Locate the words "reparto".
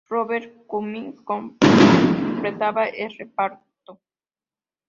3.15-4.01